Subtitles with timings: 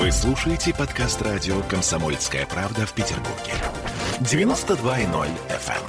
[0.00, 3.52] Вы слушаете подкаст радио «Комсомольская правда» в Петербурге.
[4.20, 5.84] 92.0 FM.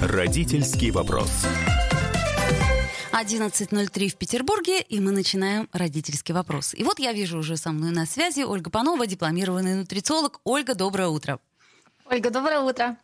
[0.00, 1.44] Родительский вопрос.
[3.12, 6.72] 11.03 в Петербурге, и мы начинаем родительский вопрос.
[6.72, 10.40] И вот я вижу уже со мной на связи Ольга Панова, дипломированный нутрициолог.
[10.44, 11.40] Ольга, доброе утро.
[12.06, 12.96] Ольга, доброе утро.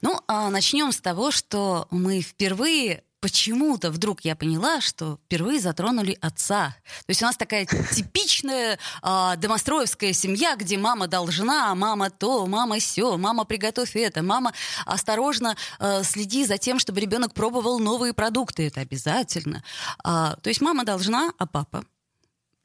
[0.00, 6.16] Ну, а начнем с того, что мы впервые почему-то вдруг я поняла, что впервые затронули
[6.20, 6.76] отца.
[7.06, 12.78] То есть у нас такая типичная э, домостроевская семья, где мама должна, мама то, мама
[12.78, 14.52] все, мама приготовь это, мама
[14.86, 19.62] осторожно э, следи за тем, чтобы ребенок пробовал новые продукты, это обязательно.
[20.02, 21.84] А, то есть мама должна, а папа?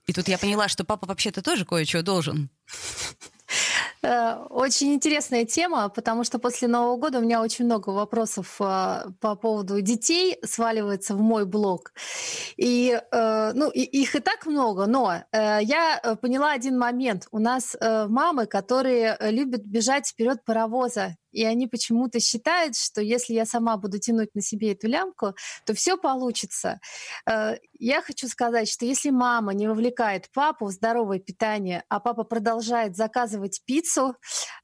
[0.07, 2.49] И тут я поняла, что папа вообще-то тоже кое-что должен.
[4.03, 9.03] Э, очень интересная тема, потому что после Нового года у меня очень много вопросов э,
[9.19, 11.93] по поводу детей сваливается в мой блог.
[12.57, 17.27] И, э, ну, их и так много, но я поняла один момент.
[17.31, 23.45] У нас мамы, которые любят бежать вперед паровоза и они почему-то считают, что если я
[23.45, 25.33] сама буду тянуть на себе эту лямку,
[25.65, 26.79] то все получится.
[27.29, 32.23] Э, я хочу сказать, что если мама не вовлекает папу в здоровое питание, а папа
[32.23, 34.15] продолжает заказывать пиццу,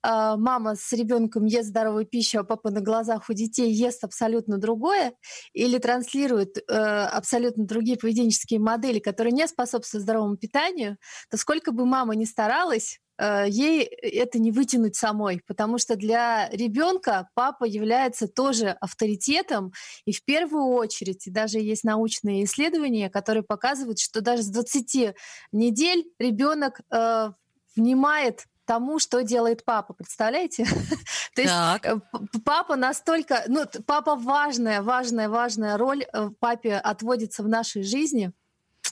[0.04, 4.58] э, мама с ребенком ест здоровую пищу, а папа на глазах у детей ест абсолютно
[4.58, 5.14] другое,
[5.54, 10.98] или транслирует э, абсолютно другие поведенческие модели, которые не способствуют здоровому питанию,
[11.30, 17.30] то сколько бы мама ни старалась, ей это не вытянуть самой, потому что для ребенка
[17.34, 19.74] папа является тоже авторитетом,
[20.06, 25.16] и в первую очередь, и даже есть научные исследования, которые показывают, что даже с 20
[25.52, 27.32] недель ребенок э,
[27.76, 30.66] внимает тому, что делает папа, представляете?
[31.36, 32.00] То есть э,
[32.44, 38.32] папа настолько, ну, папа важная, важная, важная роль э, папе отводится в нашей жизни–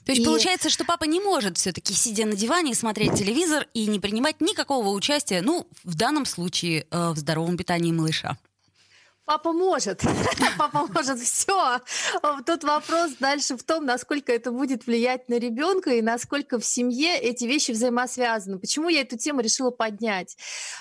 [0.04, 0.26] то есть и...
[0.26, 4.90] получается, что папа не может все-таки, сидя на диване, смотреть телевизор и не принимать никакого
[4.90, 8.38] участия, ну, в данном случае, э, в здоровом питании малыша.
[9.26, 10.04] Папа может.
[10.58, 11.80] Папа может все.
[12.46, 17.18] Тут вопрос дальше в том, насколько это будет влиять на ребенка и насколько в семье
[17.18, 18.60] эти вещи взаимосвязаны.
[18.60, 20.38] Почему я эту тему решила поднять?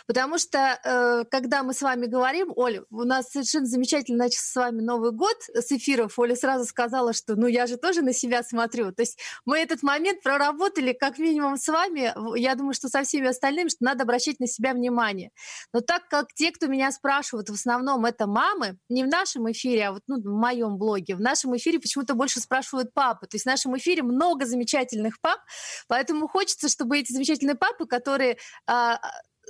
[0.07, 4.57] Потому что, э, когда мы с вами говорим, Оля, у нас совершенно замечательно начался с
[4.57, 6.19] вами Новый год с эфиров.
[6.19, 8.93] Оля сразу сказала, что ну я же тоже на себя смотрю.
[8.93, 12.13] То есть мы этот момент проработали как минимум с вами.
[12.39, 15.31] Я думаю, что со всеми остальными, что надо обращать на себя внимание.
[15.73, 19.89] Но так как те, кто меня спрашивают, в основном это мамы, не в нашем эфире,
[19.89, 23.27] а вот ну, в моем блоге, в нашем эфире почему-то больше спрашивают папы.
[23.27, 25.39] То есть в нашем эфире много замечательных пап,
[25.87, 28.37] поэтому хочется, чтобы эти замечательные папы, которые
[28.67, 28.99] а,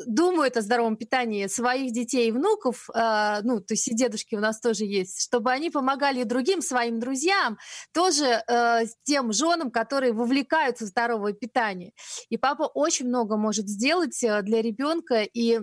[0.07, 4.41] думают о здоровом питании своих детей и внуков, э, ну, то есть и дедушки у
[4.41, 7.59] нас тоже есть, чтобы они помогали другим своим друзьям,
[7.93, 11.93] тоже э, тем женам, которые вовлекаются в здоровое питание.
[12.29, 15.61] И папа очень много может сделать для ребенка, и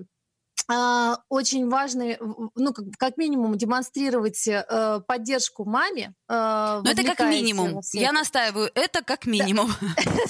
[1.30, 2.18] очень важно,
[2.56, 6.14] ну, как, как минимум, демонстрировать э, поддержку маме.
[6.30, 7.82] Э, Но это как минимум.
[7.94, 9.72] Я настаиваю, это как минимум.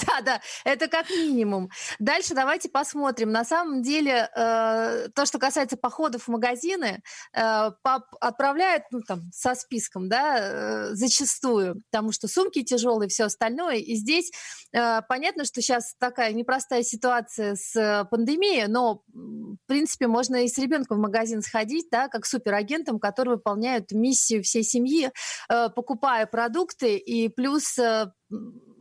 [0.07, 1.69] Да, да, это как минимум.
[2.00, 3.31] Дальше давайте посмотрим.
[3.31, 7.01] На самом деле, э, то, что касается походов в магазины,
[7.34, 13.25] э, пап отправляет, ну, там, со списком, да, э, зачастую, потому что сумки тяжелые, все
[13.25, 13.78] остальное.
[13.78, 14.31] И здесь
[14.74, 20.46] э, понятно, что сейчас такая непростая ситуация с э, пандемией, но, в принципе, можно можно
[20.46, 25.12] и с ребенком в магазин сходить, да, как суперагентом, который выполняет миссию всей семьи,
[25.50, 26.97] э, покупая продукты.
[26.97, 28.12] И плюс э,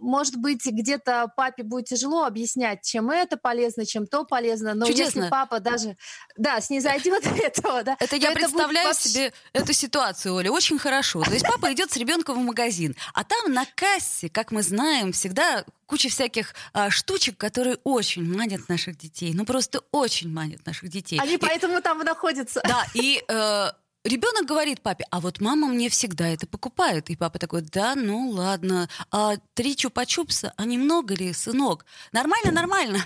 [0.01, 5.21] может быть, где-то папе будет тяжело объяснять, чем это полезно, чем то полезно, но Чудесно.
[5.21, 5.97] если папа даже,
[6.37, 7.97] да, снизойдет этого, да.
[8.01, 9.01] Это я представляю будет...
[9.01, 11.23] себе эту ситуацию, Оля, очень хорошо.
[11.23, 15.13] То есть папа идет с ребенком в магазин, а там на кассе, как мы знаем,
[15.13, 19.33] всегда куча всяких а, штучек, которые очень манят наших детей.
[19.35, 21.19] Ну просто очень манят наших детей.
[21.21, 22.61] Они и, поэтому там и находятся.
[22.65, 23.71] Да, и э,
[24.05, 27.11] ребенок говорит папе, а вот мама мне всегда это покупает.
[27.11, 28.89] И папа такой, да, ну ладно.
[29.11, 31.85] А три чупа-чупса, а немного ли, сынок?
[32.13, 32.99] Нормально, нормально.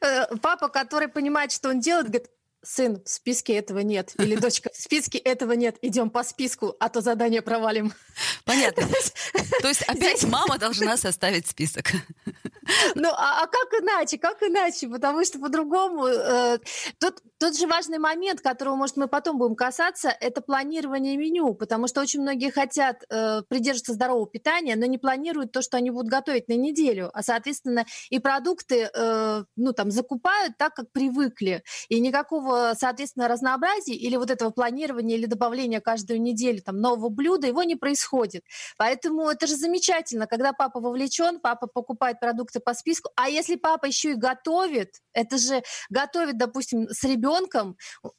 [0.00, 2.30] Э, папа, который понимает, что он делает, говорит,
[2.66, 4.12] сын, в списке этого нет.
[4.18, 5.76] Или дочка, в списке этого нет.
[5.82, 7.92] Идем по списку, а то задание провалим.
[8.44, 8.86] Понятно.
[9.62, 11.92] То есть опять мама должна составить список.
[12.94, 14.18] Ну, а, а как иначе?
[14.18, 14.88] Как иначе?
[14.88, 16.06] Потому что по-другому...
[16.06, 16.58] Э,
[16.98, 21.86] тут тот же важный момент, которого, может, мы потом будем касаться, это планирование меню, потому
[21.86, 26.08] что очень многие хотят э, придерживаться здорового питания, но не планируют то, что они будут
[26.08, 32.00] готовить на неделю, а, соответственно, и продукты, э, ну, там, закупают так, как привыкли, и
[32.00, 37.62] никакого, соответственно, разнообразия или вот этого планирования или добавления каждую неделю там нового блюда, его
[37.64, 38.44] не происходит.
[38.78, 43.84] Поэтому это же замечательно, когда папа вовлечен, папа покупает продукты по списку, а если папа
[43.84, 47.25] еще и готовит, это же готовит, допустим, с ребенком.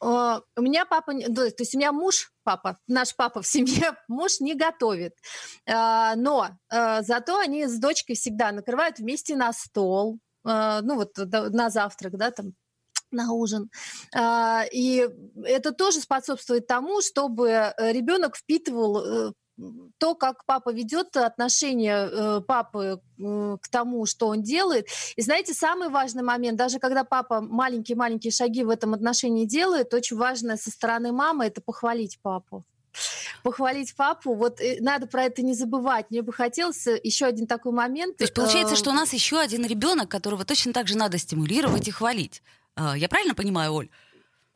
[0.01, 4.39] Э, у меня папа, то есть у меня муж папа, наш папа в семье, муж
[4.39, 5.13] не готовит.
[5.65, 11.69] Э, но э, зато они с дочкой всегда накрывают вместе на стол, ну вот на
[11.69, 12.53] завтрак, да, там
[13.11, 13.69] на ужин.
[14.17, 15.09] И
[15.43, 19.33] это тоже способствует тому, чтобы ребенок впитывал
[19.97, 24.87] то, как папа ведет отношение э, папы э, к тому, что он делает.
[25.15, 30.17] И знаете, самый важный момент, даже когда папа маленькие-маленькие шаги в этом отношении делает, очень
[30.17, 32.63] важно со стороны мамы это похвалить папу
[33.43, 34.33] похвалить папу.
[34.33, 36.09] Вот э, надо про это не забывать.
[36.09, 38.17] Мне бы хотелось еще один такой момент.
[38.17, 41.87] То есть получается, что у нас еще один ребенок, которого точно так же надо стимулировать
[41.87, 42.41] и хвалить.
[42.95, 43.89] Я правильно понимаю, Оль?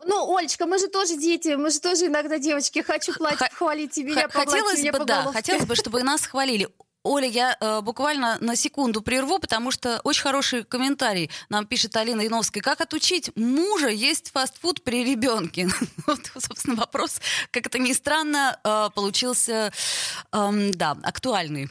[0.06, 2.82] Ну, Олечка, мы же тоже дети, мы же тоже иногда девочки.
[2.82, 6.68] Хочу платье хвалить и меня Хотелось меня бы, по да, хотелось бы, чтобы нас хвалили.
[7.04, 12.22] Оля, я э, буквально на секунду прерву, потому что очень хороший комментарий нам пишет Алина
[12.22, 12.62] Яновская.
[12.62, 15.68] Как отучить мужа есть фастфуд при ребенке?
[16.08, 17.20] вот, собственно, вопрос,
[17.50, 19.72] как это ни странно, э, получился,
[20.32, 21.70] э, да, актуальный.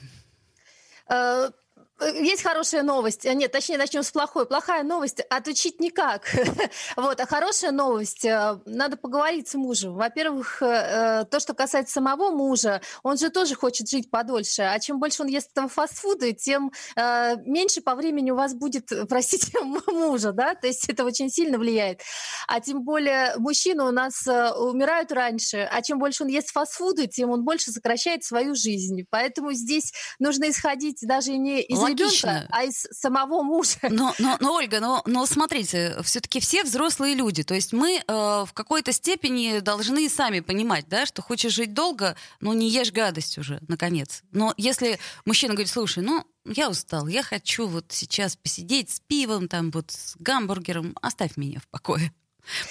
[2.00, 3.26] Э, есть хорошая новость.
[3.26, 4.46] Э, нет, точнее, начнем с плохой.
[4.46, 6.34] Плохая новость– отучить никак.
[6.96, 9.94] вот, а хорошая новость э,– надо поговорить с мужем.
[9.94, 14.62] Во-первых, то, что касается самого мужа, он же тоже хочет жить подольше.
[14.62, 19.58] А чем больше он ест этого фастфуда, тем меньше по времени у вас будет, простите,
[19.86, 20.54] мужа, да?
[20.54, 22.00] То есть это очень сильно влияет.
[22.46, 27.30] А тем более мужчины у нас умирают раньше, а чем больше он ест фастфуда, тем
[27.30, 29.04] он больше сокращает свою жизнь.
[29.10, 33.78] Поэтому здесь нужно исходить даже не из ребенка, а из самого мужа.
[33.90, 37.42] Но, но, но Ольга, но, но смотрите, все-таки все взрослые люди.
[37.42, 42.16] То есть мы э, в какой-то степени должны сами понимать, да, что хочешь жить долго,
[42.40, 44.22] но не ешь гадость уже, наконец.
[44.32, 49.48] Но если мужчина говорит, слушай, ну, я устал, я хочу вот сейчас посидеть с пивом,
[49.48, 52.12] там вот с гамбургером, оставь меня в покое.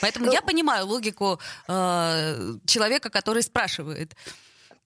[0.01, 4.15] Поэтому я понимаю логику э, человека, который спрашивает.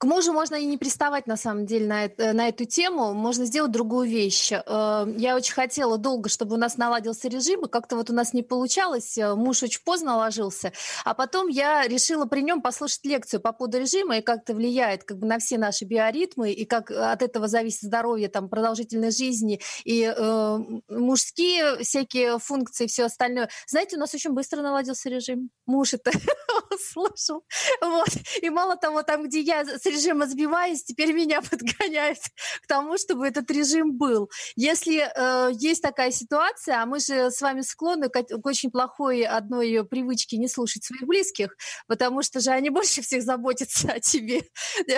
[0.04, 3.14] К мужу можно и не приставать, на самом деле, на, на эту тему.
[3.14, 4.52] Можно сделать другую вещь.
[4.52, 8.34] Э, я очень хотела долго, чтобы у нас наладился режим, и как-то вот у нас
[8.34, 9.18] не получалось.
[9.18, 10.74] Э, муж очень поздно ложился.
[11.06, 15.06] А потом я решила при нем послушать лекцию по поводу режима и как это влияет
[15.06, 19.62] как бы, на все наши биоритмы, и как от этого зависит здоровье, там, продолжительность жизни,
[19.86, 20.58] и э,
[20.90, 23.48] мужские всякие функции, все остальное.
[23.68, 25.50] Знаете, у нас очень быстро наладился режим.
[25.66, 26.12] Муж это
[26.82, 27.44] слушал.
[27.82, 28.10] Вот.
[28.42, 32.20] И мало того, там, где я с режима сбиваюсь, теперь меня подгоняют
[32.62, 34.30] к тому, чтобы этот режим был.
[34.56, 39.24] Если э, есть такая ситуация, а мы же с вами склонны к, к очень плохой
[39.24, 41.56] одной привычке не слушать своих близких,
[41.88, 44.42] потому что же они больше всех заботятся о тебе,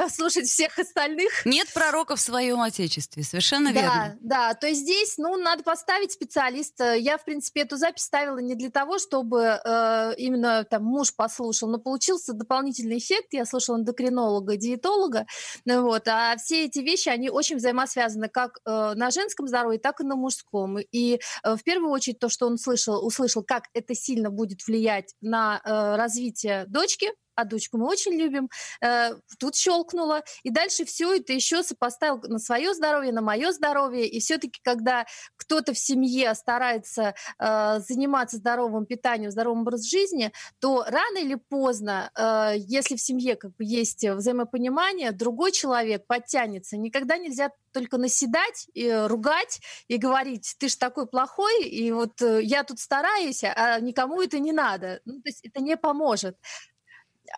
[0.10, 1.45] слушать всех остальных.
[1.45, 4.18] Нет пророка в своем отечестве, совершенно да, верно.
[4.21, 6.95] Да, то есть здесь, ну, надо поставить специалиста.
[6.95, 11.64] Я, в принципе, эту запись ставила не для того, чтобы э, именно там муж послушал,
[11.67, 13.33] но получился дополнительный эффект.
[13.33, 15.25] Я слушала эндокринолога, диетолога.
[15.65, 16.07] Ну вот.
[16.07, 20.15] А все эти вещи, они очень взаимосвязаны как э, на женском здоровье, так и на
[20.15, 20.77] мужском.
[20.79, 25.13] И э, в первую очередь то, что он слышал, услышал, как это сильно будет влиять
[25.21, 28.49] на э, развитие дочки, а дочку мы очень любим,
[28.81, 34.07] э, тут щелкнуло, и дальше все это еще сопоставил на свое здоровье, на мое здоровье,
[34.07, 35.06] и все-таки, когда
[35.37, 42.09] кто-то в семье старается э, заниматься здоровым питанием, здоровым образом жизни, то рано или поздно,
[42.18, 46.77] э, если в семье как бы есть взаимопонимание, другой человек подтянется.
[46.77, 52.42] Никогда нельзя только наседать, и ругать и говорить, ты ж такой плохой, и вот э,
[52.42, 55.01] я тут стараюсь, а никому это не надо.
[55.06, 56.37] Ну, то есть это не поможет.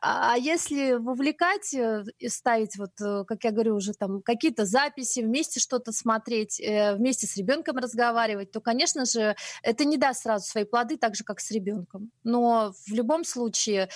[0.02, 5.22] А, а если вовлекать э, ставить, вот, э, как я говорю, уже там какие-то записи,
[5.22, 10.46] вместе что-то смотреть, э, вместе с ребенком разговаривать, то, конечно же, это не даст сразу
[10.46, 12.12] свои плоды, так же, как с ребенком.
[12.24, 13.90] Но в любом случае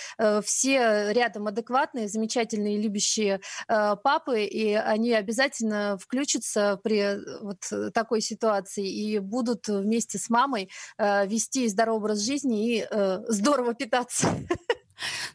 [0.44, 9.20] все рядом адекватные, замечательные, любящие папы, и они обязательно включатся при вот такой ситуации и
[9.20, 12.88] будут вместе с мамой вести здоровый образ жизни и
[13.28, 14.28] здорово питаться.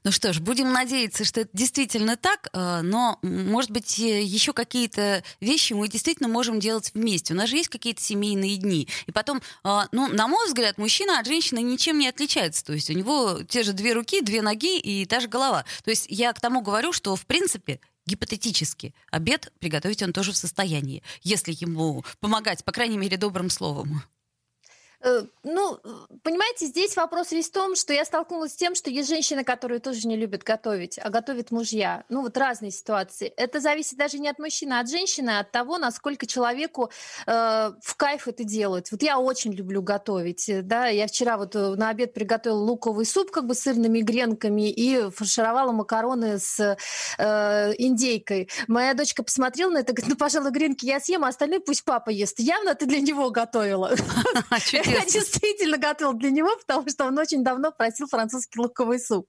[0.05, 5.23] Ну что ж, будем надеяться, что это действительно так, э, но, может быть, еще какие-то
[5.41, 7.35] вещи мы действительно можем делать вместе.
[7.35, 8.89] У нас же есть какие-то семейные дни.
[9.07, 12.65] И потом, э, ну, на мой взгляд, мужчина от женщины ничем не отличается.
[12.65, 15.65] То есть у него те же две руки, две ноги и та же голова.
[15.85, 20.37] То есть я к тому говорю, что, в принципе, гипотетически обед приготовить он тоже в
[20.37, 24.03] состоянии, если ему помогать, по крайней мере, добрым словом.
[25.01, 25.79] Э, ну,
[26.23, 29.81] понимаете, здесь вопрос весь в том, что я столкнулась с тем, что есть женщины, которые
[29.81, 32.05] тоже не любят готовить, а готовят мужья.
[32.09, 33.33] Ну, вот разные ситуации.
[33.37, 36.91] Это зависит даже не от мужчины, а от женщины, а от того, насколько человеку
[37.27, 37.33] э,
[37.81, 38.91] в кайф это делать.
[38.91, 43.05] Вот я очень люблю готовить, э, да, я вчера вот э, на обед приготовила луковый
[43.05, 46.77] суп как бы с сырными гренками и фаршировала макароны с
[47.19, 48.49] э, индейкой.
[48.67, 52.11] Моя дочка посмотрела на это, говорит, ну, пожалуй, гренки я съем, а остальные пусть папа
[52.11, 52.39] ест.
[52.39, 53.95] Явно ты для него готовила.
[54.87, 59.29] Я действительно готовила для него, потому что он очень давно просил французский луковый суп.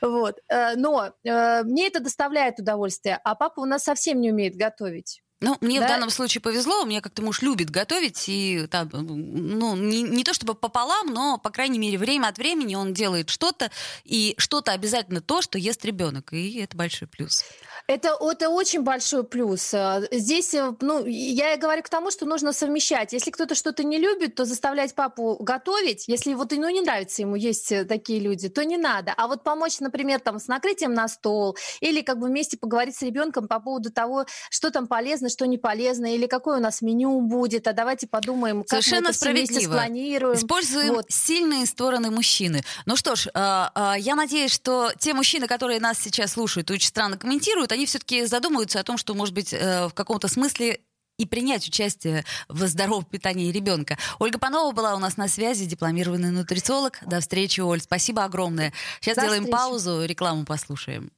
[0.00, 0.36] Вот.
[0.48, 5.22] Э, но э, мне это доставляет удовольствие, а папа у нас совсем не умеет готовить.
[5.40, 5.86] Ну, мне да?
[5.86, 10.24] в данном случае повезло, у меня как-то муж любит готовить, и там, ну, не, не
[10.24, 13.70] то чтобы пополам, но, по крайней мере, время от времени он делает что-то,
[14.04, 17.44] и что-то обязательно то, что ест ребенок, и это большой плюс.
[17.88, 19.72] Это, это очень большой плюс.
[19.72, 23.12] А, здесь, э, ну, я говорю к тому, что нужно совмещать.
[23.12, 26.08] Если кто-то что-то не любит, то заставлять папу готовить.
[26.08, 29.14] Если вот ну, не нравится ему есть э, такие люди, то не надо.
[29.16, 33.02] А вот помочь, например, там, с накрытием на стол или как бы вместе поговорить с
[33.02, 37.20] ребенком по поводу того, что там полезно, что не полезно, или какое у нас меню
[37.20, 39.72] будет, а давайте подумаем, как Совершенно мы это справедливо.
[39.72, 40.36] спланируем.
[40.36, 41.06] Используем вот.
[41.08, 42.64] сильные стороны мужчины.
[42.84, 47.16] Ну что ж, я надеюсь, что те мужчины, которые нас сейчас слушают и очень странно
[47.16, 50.80] комментируют, они все-таки задумываются о том, что, может быть, э, в каком-то смысле
[51.18, 53.96] и принять участие в здоровом питании ребенка.
[54.18, 56.98] Ольга Панова была у нас на связи, дипломированный нутрициолог.
[57.06, 57.80] До встречи, Оль.
[57.80, 58.72] Спасибо огромное.
[59.00, 59.58] Сейчас До делаем встречи.
[59.58, 61.10] паузу, рекламу послушаем.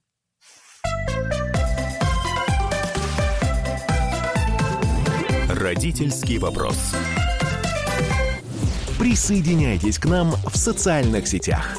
[5.48, 6.76] Родительский вопрос.
[8.98, 11.78] Присоединяйтесь к нам в социальных сетях.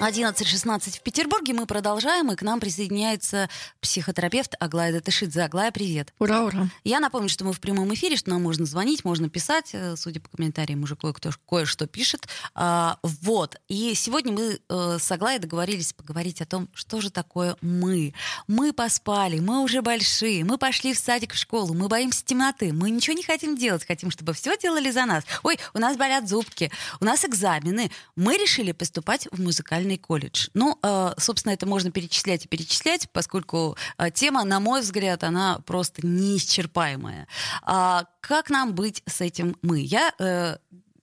[0.00, 1.54] 11.16 в Петербурге.
[1.54, 3.48] Мы продолжаем, и к нам присоединяется
[3.80, 5.42] психотерапевт Аглая Датышидзе.
[5.42, 6.14] Аглая, привет.
[6.20, 6.68] Ура, ура.
[6.84, 9.70] Я напомню, что мы в прямом эфире, что нам можно звонить, можно писать.
[9.72, 12.28] Э, судя по комментариям, уже кое-кто кое-что пишет.
[12.54, 13.56] А, вот.
[13.66, 18.14] И сегодня мы э, с Аглаей договорились поговорить о том, что же такое мы.
[18.46, 22.90] Мы поспали, мы уже большие, мы пошли в садик, в школу, мы боимся темноты, мы
[22.90, 25.24] ничего не хотим делать, хотим, чтобы все делали за нас.
[25.42, 27.90] Ой, у нас болят зубки, у нас экзамены.
[28.14, 30.48] Мы решили поступать в музыкальный музыкальный колледж.
[30.54, 35.58] Ну, э, собственно, это можно перечислять и перечислять, поскольку э, тема, на мой взгляд, она
[35.66, 37.26] просто неисчерпаемая.
[37.62, 39.80] А как нам быть с этим мы?
[39.80, 40.58] Я э,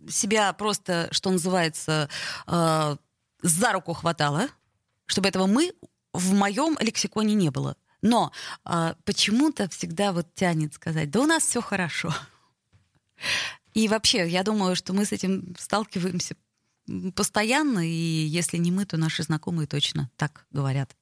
[0.09, 2.09] себя просто, что называется,
[2.47, 4.49] за руку хватала,
[5.07, 5.73] чтобы этого мы
[6.13, 7.75] в моем лексиконе не было.
[8.03, 8.31] Но
[8.63, 12.13] а, почему-то всегда вот тянет сказать, да у нас все хорошо.
[13.73, 16.35] И вообще, я думаю, что мы с этим сталкиваемся
[17.15, 20.95] постоянно, и если не мы, то наши знакомые точно так говорят.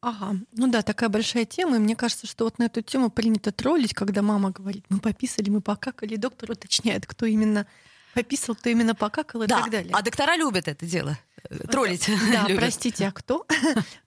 [0.00, 3.52] Ага, ну да, такая большая тема, и мне кажется, что вот на эту тему принято
[3.52, 7.66] троллить, когда мама говорит, мы пописали, мы покакали, доктор уточняет, кто именно
[8.12, 9.92] пописал, кто именно покакал и да, так далее.
[9.94, 12.10] А доктора любят это дело, э, троллить.
[12.32, 13.46] Да, простите, а кто?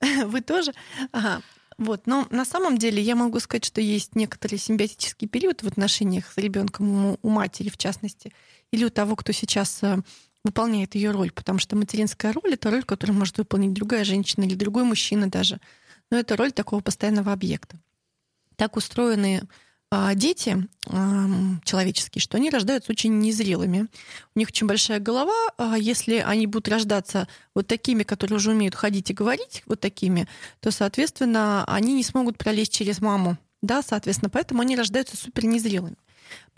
[0.26, 0.72] Вы тоже?
[1.10, 1.42] Ага.
[1.78, 6.32] Вот, но на самом деле я могу сказать, что есть некоторый симбиотический период в отношениях
[6.32, 8.32] с ребенком у матери, в частности,
[8.72, 9.98] или у того, кто сейчас э,
[10.48, 14.54] выполняет ее роль, потому что материнская роль— это роль, которую может выполнить другая женщина или
[14.54, 15.60] другой мужчина даже.
[16.10, 17.78] Но это роль такого постоянного объекта.
[18.56, 19.42] Так устроены
[19.90, 20.68] а, дети
[21.64, 23.88] человеческие, что они рождаются очень незрелыми.
[24.34, 25.50] У них очень большая голова.
[25.56, 30.28] А если они будут рождаться вот такими, которые уже умеют ходить и говорить, вот такими,
[30.60, 33.36] то, соответственно, они не смогут пролезть через маму.
[33.62, 35.96] Да, соответственно, поэтому они рождаются супер незрелыми.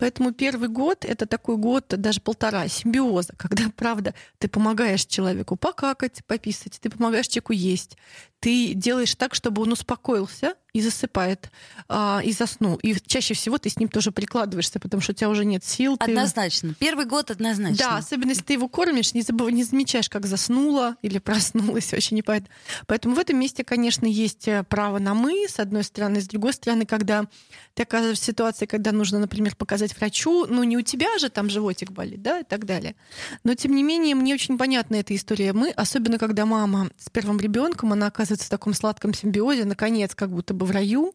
[0.01, 6.23] Поэтому первый год— это такой год, даже полтора, симбиоза, когда, правда, ты помогаешь человеку покакать,
[6.25, 7.97] пописать, ты помогаешь человеку есть,
[8.39, 11.51] ты делаешь так, чтобы он успокоился, и засыпает,
[11.89, 12.77] а, и заснул.
[12.77, 15.97] И чаще всего ты с ним тоже прикладываешься, потому что у тебя уже нет сил.
[15.97, 16.11] Ты...
[16.11, 16.75] Однозначно.
[16.79, 17.77] Первый год однозначно.
[17.77, 19.51] Да, особенно если ты его кормишь, не, забыв...
[19.51, 22.49] не замечаешь, как заснула или проснулась, очень не понятно.
[22.87, 26.21] Поэтому в этом месте, конечно, есть э, право на «мы», с одной стороны.
[26.21, 27.25] С другой стороны, когда
[27.73, 31.49] ты оказываешься в ситуации, когда нужно, например, показать врачу, ну не у тебя же там
[31.49, 32.95] животик болит, да, и так далее.
[33.43, 35.53] Но, тем не менее, мне очень понятна эта история.
[35.53, 40.31] Мы, особенно когда мама с первым ребенком, она оказывается в таком сладком симбиозе, наконец, как
[40.31, 41.13] будто бы в раю.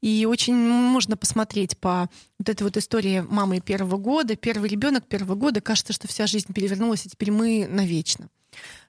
[0.00, 2.08] И очень можно посмотреть по
[2.38, 6.52] вот этой вот истории мамы первого года, первый ребенок первого года, кажется, что вся жизнь
[6.52, 8.28] перевернулась, и теперь мы навечно.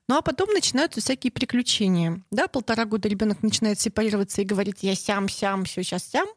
[0.08, 2.24] Ну а потом начинаются всякие приключения.
[2.32, 6.28] Да, полтора года ребенок начинает сепарироваться и говорит, я сям, сям, все сейчас сям.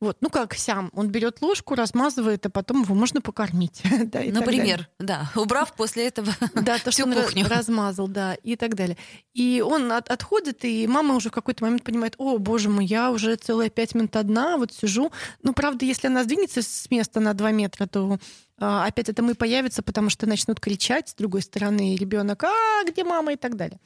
[0.00, 3.82] Вот, ну как сям, он берет ложку, размазывает, а потом его можно покормить.
[4.04, 7.44] да, Например, да, убрав после этого да, то, всю что кухню.
[7.44, 8.96] Он размазал, да, и так далее.
[9.32, 13.10] И он от, отходит, и мама уже в какой-то момент понимает, о, боже мой, я
[13.10, 15.12] уже целые пять минут одна, вот сижу.
[15.42, 18.18] Ну, правда, если она сдвинется с места на два метра, то
[18.58, 23.04] а, опять это мы появится, потому что начнут кричать с другой стороны, ребенок, а где
[23.04, 23.80] мама и так далее.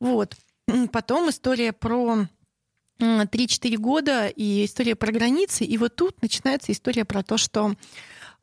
[0.00, 0.34] Вот.
[0.92, 2.26] Потом история про
[2.98, 5.64] 3-4 года и история про границы.
[5.64, 7.74] И вот тут начинается история про то, что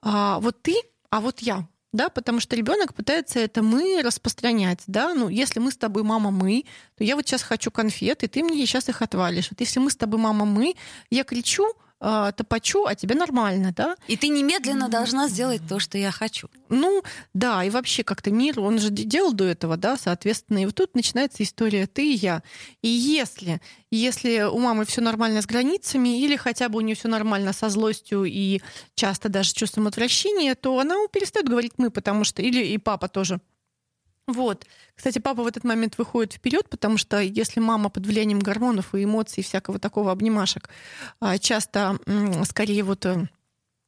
[0.01, 0.75] а, вот ты,
[1.09, 1.67] а вот я.
[1.93, 6.31] Да, потому что ребенок пытается это мы распространять, да, ну, если мы с тобой мама
[6.31, 6.63] мы,
[6.95, 9.49] то я вот сейчас хочу конфеты, ты мне сейчас их отвалишь.
[9.51, 10.75] Вот если мы с тобой мама мы,
[11.09, 11.65] я кричу,
[12.01, 13.95] э, топачу, а тебе нормально, да?
[14.07, 16.49] И ты немедленно должна сделать то, что я хочу.
[16.69, 17.03] Ну,
[17.33, 20.95] да, и вообще как-то мир, он же делал до этого, да, соответственно, и вот тут
[20.95, 22.43] начинается история ты и я.
[22.81, 27.07] И если, если у мамы все нормально с границами, или хотя бы у нее все
[27.07, 28.61] нормально со злостью и
[28.95, 33.39] часто даже чувством отвращения, то она перестает говорить мы, потому что, или и папа тоже,
[34.33, 34.65] вот.
[34.95, 39.03] Кстати, папа в этот момент выходит вперед, потому что если мама под влиянием гормонов и
[39.03, 40.69] эмоций, всякого такого обнимашек,
[41.19, 41.97] а, часто
[42.45, 43.27] скорее вот э,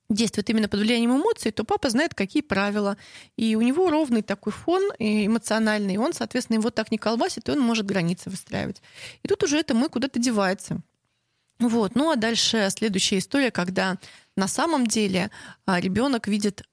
[0.10, 2.98] действует именно под влиянием эмоций, то папа знает, какие правила.
[3.38, 7.52] И у него ровный такой фон эмоциональный, и он, соответственно, его так не колбасит, и
[7.52, 8.82] он может границы выстраивать.
[9.24, 10.80] И тут уже это мы куда-то девается.
[11.60, 11.96] Вот.
[11.96, 13.98] Ну а дальше следующая история, когда
[14.36, 15.30] на самом деле
[15.66, 16.64] а, ребенок видит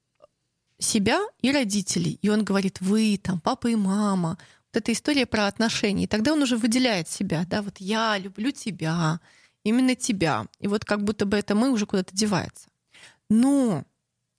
[0.80, 2.18] себя и родителей.
[2.22, 4.38] И он говорит, вы, там, папа и мама.
[4.72, 6.04] Вот эта история про отношения.
[6.04, 9.20] И тогда он уже выделяет себя, да, вот я люблю тебя,
[9.64, 10.46] именно тебя.
[10.58, 12.68] И вот как будто бы это мы уже куда-то девается.
[13.28, 13.84] Но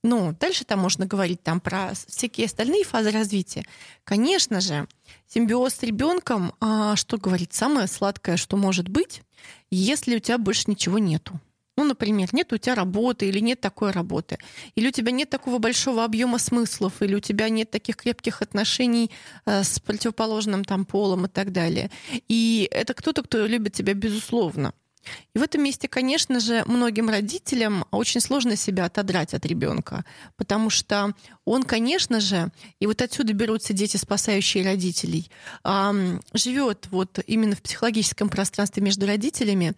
[0.04, 3.64] ну, дальше там можно говорить там про всякие остальные фазы развития.
[4.04, 4.88] Конечно же,
[5.28, 9.22] симбиоз с ребенком, а, что говорить, самое сладкое, что может быть,
[9.70, 11.40] если у тебя больше ничего нету.
[11.76, 14.38] Ну, например, нет у тебя работы или нет такой работы,
[14.74, 19.10] или у тебя нет такого большого объема смыслов, или у тебя нет таких крепких отношений
[19.46, 21.90] э, с противоположным там полом и так далее.
[22.28, 24.74] И это кто-то, кто любит тебя безусловно.
[25.34, 30.04] И в этом месте, конечно же, многим родителям очень сложно себя отодрать от ребенка,
[30.36, 35.30] потому что он, конечно же, и вот отсюда берутся дети, спасающие родителей,
[35.64, 39.74] живет вот именно в психологическом пространстве между родителями.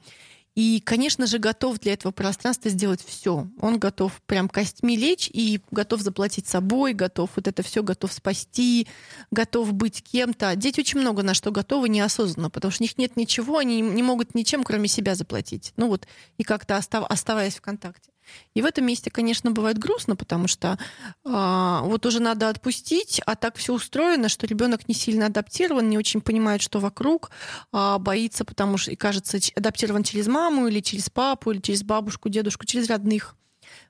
[0.55, 3.49] И, конечно же, готов для этого пространства сделать все.
[3.61, 8.87] Он готов прям костьми лечь и готов заплатить собой, готов вот это все, готов спасти,
[9.33, 10.55] готов быть кем-то.
[10.55, 14.03] Дети очень много на что готовы неосознанно, потому что у них нет ничего, они не
[14.05, 15.73] могут ничем, кроме себя заплатить.
[15.77, 16.07] Ну вот,
[16.39, 18.14] и как-то оставаясь в контакте.
[18.55, 20.79] И в этом месте, конечно, бывает грустно, потому что
[21.25, 25.99] э, вот уже надо отпустить, а так все устроено, что ребенок не сильно адаптирован, не
[25.99, 27.31] очень понимает, что вокруг,
[27.73, 32.29] э, боится, потому что и кажется адаптирован через маму или через папу или через бабушку,
[32.29, 33.37] дедушку, через родных.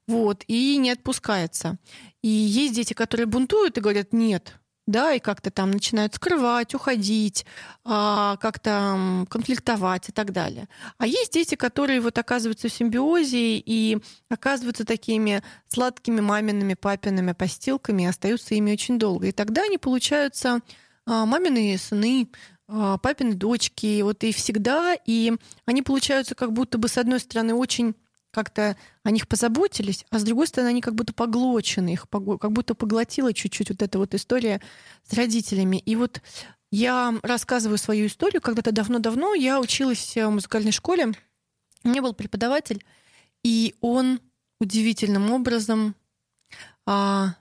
[0.06, 1.78] Вот, и не отпускается.
[2.22, 4.54] И есть дети, которые бунтуют и говорят, нет,
[4.86, 7.46] да, и как-то там начинают скрывать, уходить,
[7.84, 10.68] а, как-то конфликтовать и так далее.
[10.98, 18.02] А есть дети, которые вот оказываются в симбиозе и оказываются такими сладкими мамиными, папиными постилками
[18.02, 19.28] и остаются ими очень долго.
[19.28, 20.60] И тогда они получаются
[21.06, 22.28] а, мамины сыны,
[22.68, 25.32] а, папины дочки, вот и всегда, и
[25.66, 27.94] они получаются как будто бы, с одной стороны, очень
[28.34, 32.74] как-то о них позаботились, а с другой стороны, они как будто поглочены, их как будто
[32.74, 34.60] поглотила чуть-чуть вот эта вот история
[35.08, 35.76] с родителями.
[35.76, 36.20] И вот
[36.70, 38.42] я рассказываю свою историю.
[38.42, 41.12] Когда-то давно-давно я училась в музыкальной школе.
[41.84, 42.84] У меня был преподаватель,
[43.44, 44.20] и он
[44.60, 45.94] удивительным образом,
[46.86, 47.36] а,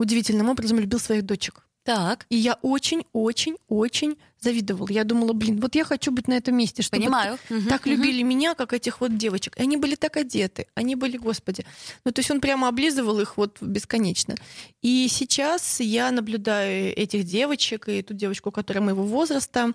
[0.00, 1.63] удивительным образом любил своих дочек.
[1.84, 2.26] Так.
[2.30, 4.88] И я очень-очень-очень завидовала.
[4.90, 7.38] Я думала, блин, вот я хочу быть на этом месте, чтобы Понимаю.
[7.48, 7.90] Мгм, так мгм.
[7.92, 9.56] любили меня, как этих вот девочек.
[9.56, 11.64] И они были так одеты, они были, господи.
[12.04, 14.34] Ну, то есть он прямо облизывал их вот бесконечно.
[14.82, 19.72] И сейчас я наблюдаю этих девочек, и эту девочку, которая моего возраста.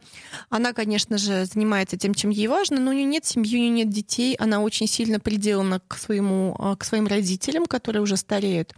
[0.49, 3.69] Она, конечно же, занимается тем, чем ей важно, но у нее нет семьи, у нее
[3.69, 4.35] нет детей.
[4.35, 8.73] Она очень сильно приделана к, своему, а, к своим родителям, которые уже стареют.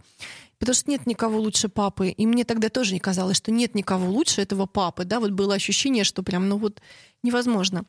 [0.62, 2.10] Потому что нет никого лучше папы.
[2.10, 5.04] И мне тогда тоже не казалось, что нет никого лучше этого папы.
[5.04, 6.80] Да, вот было ощущение, что прям, ну вот
[7.24, 7.84] невозможно.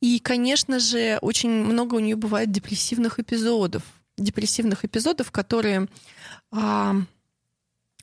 [0.00, 3.82] И, конечно же, очень много у нее бывает депрессивных эпизодов.
[4.16, 5.88] Депрессивных эпизодов, которые,
[6.52, 6.94] а,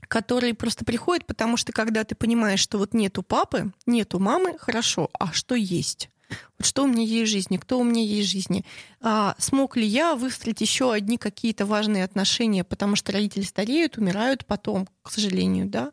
[0.10, 5.10] которые просто приходят, потому что когда ты понимаешь, что вот нету папы, нету мамы, хорошо,
[5.18, 6.10] а что есть?
[6.58, 8.66] Вот что у меня есть в жизни, кто у меня есть в жизни.
[9.02, 14.46] А, смог ли я выстроить еще одни какие-то важные отношения, потому что родители стареют, умирают
[14.46, 15.92] потом, к сожалению, да.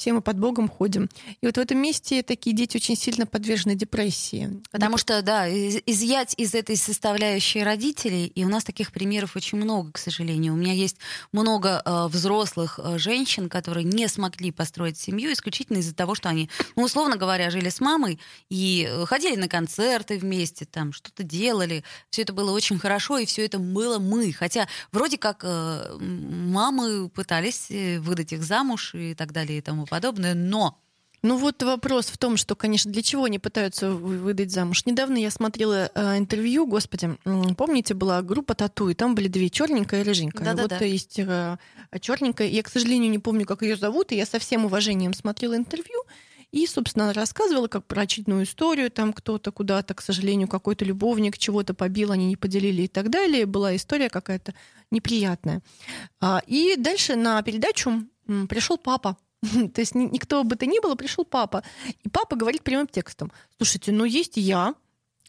[0.00, 1.10] Все мы под Богом ходим.
[1.42, 4.62] И вот в этом месте такие дети очень сильно подвержены депрессии.
[4.70, 9.58] Потому что, да, из- изъять из этой составляющей родителей, и у нас таких примеров очень
[9.58, 10.54] много, к сожалению.
[10.54, 10.96] У меня есть
[11.32, 16.48] много э, взрослых э, женщин, которые не смогли построить семью исключительно из-за того, что они,
[16.76, 21.84] ну, условно говоря, жили с мамой и э, ходили на концерты вместе, там что-то делали.
[22.08, 24.32] Все это было очень хорошо, и все это было мы.
[24.32, 29.89] Хотя вроде как э, мамы пытались э, выдать их замуж и так далее и тому
[29.90, 30.78] подобное, но
[31.22, 34.86] Ну вот вопрос в том, что, конечно, для чего они пытаются вы- выдать замуж.
[34.86, 37.18] Недавно я смотрела э, интервью, господи,
[37.58, 40.46] помните, была группа Тату, и там были две черненькая и рыженькая.
[40.46, 40.76] Да-да-да.
[40.78, 41.58] Вот есть э,
[42.00, 42.48] черненькая.
[42.48, 46.04] Я, к сожалению, не помню, как ее зовут, и я со всем уважением смотрела интервью.
[46.52, 51.36] И, собственно, она рассказывала как про очередную историю, там кто-то куда-то, к сожалению, какой-то любовник
[51.38, 53.44] чего-то побил, они не поделили и так далее.
[53.46, 54.54] Была история какая-то
[54.90, 55.60] неприятная.
[56.20, 58.04] А, И дальше на передачу
[58.48, 59.16] пришел папа.
[59.74, 61.62] То есть ни- никто бы то ни было, пришел папа.
[62.02, 63.32] И папа говорит прямым текстом.
[63.56, 64.74] Слушайте, ну есть я,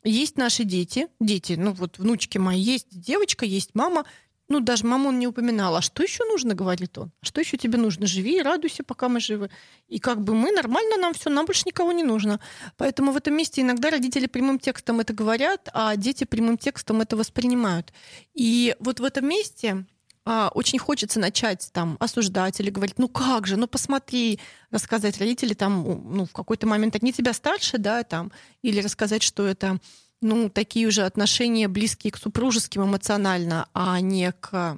[0.04, 4.06] есть наши дети, дети, ну вот внучки мои, есть девочка, есть мама.
[4.50, 5.78] Ну, даже маму он не упоминал.
[5.78, 7.14] А что еще нужно, говорит он?
[7.22, 8.06] Что еще тебе нужно?
[8.06, 9.50] Живи и радуйся, пока мы живы.
[9.88, 12.42] И как бы мы нормально, нам все, нам больше никого не нужно.
[12.76, 17.16] Поэтому в этом месте иногда родители прямым текстом это говорят, а дети прямым текстом это
[17.16, 17.94] воспринимают.
[18.34, 19.86] И вот в этом месте
[20.26, 25.54] а, очень хочется начать там осуждать или говорить, ну как же, ну посмотри, рассказать родители
[25.54, 28.32] там, ну в какой-то момент они тебя старше, да, там,
[28.62, 29.80] или рассказать, что это
[30.22, 34.78] ну, такие уже отношения близкие к супружеским эмоционально, а не к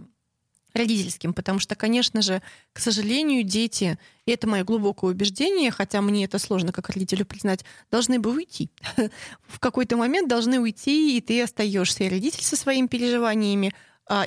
[0.73, 6.25] родительским, потому что, конечно же, к сожалению, дети, и это мое глубокое убеждение, хотя мне
[6.25, 8.71] это сложно как родителю признать, должны бы уйти.
[9.47, 13.73] В какой-то момент должны уйти, и ты остаешься, родитель со своими переживаниями,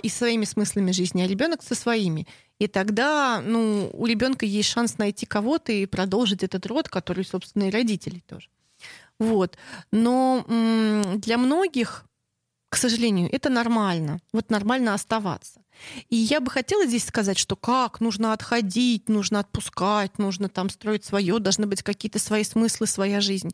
[0.03, 2.27] и своими смыслами жизни, а ребенок со своими.
[2.59, 7.65] И тогда ну, у ребенка есть шанс найти кого-то и продолжить этот род, который, собственно,
[7.65, 8.49] и родителей тоже.
[9.19, 9.57] Вот.
[9.93, 10.45] Но
[11.17, 12.05] для многих,
[12.71, 14.21] к сожалению, это нормально.
[14.33, 15.61] Вот нормально оставаться.
[16.09, 21.05] И я бы хотела здесь сказать, что как нужно отходить, нужно отпускать, нужно там строить
[21.05, 23.51] свое, должны быть какие-то свои смыслы, своя жизнь.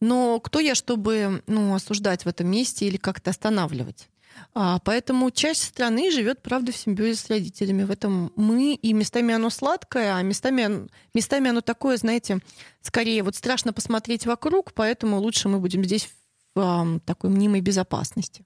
[0.00, 4.08] Но кто я, чтобы ну, осуждать в этом месте или как-то останавливать?
[4.54, 7.84] А, поэтому часть страны живет, правда, в симбиозе с родителями.
[7.84, 12.40] В этом мы, и местами оно сладкое, а местами, местами оно такое, знаете,
[12.82, 16.08] скорее вот страшно посмотреть вокруг, поэтому лучше мы будем здесь
[16.54, 18.44] в ам, такой мнимой безопасности.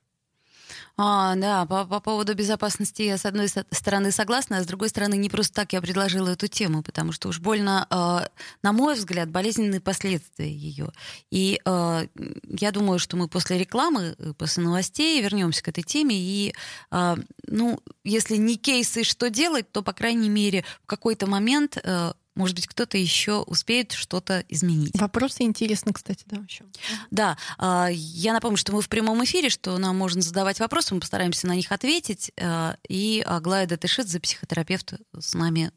[0.99, 5.15] А, да, по, по поводу безопасности я с одной стороны согласна, а с другой стороны
[5.17, 8.29] не просто так я предложила эту тему, потому что уж больно, э,
[8.63, 10.91] на мой взгляд, болезненные последствия ее.
[11.31, 12.07] И э,
[12.49, 16.17] я думаю, что мы после рекламы, э, после новостей вернемся к этой теме.
[16.17, 16.55] И,
[16.91, 22.13] э, ну, если не кейсы, что делать, то, по крайней мере, в какой-то момент, э,
[22.37, 24.93] может быть, кто-то еще успеет что-то изменить.
[24.95, 26.65] Вопросы интересны, кстати, да, еще.
[27.11, 31.01] Да, а, я напомню, что мы в прямом эфире, что нам можно задавать вопросы, мы
[31.01, 32.31] постараемся на них ответить.
[32.41, 35.73] а, И Аглая Датышидзе, психотерапевт, с нами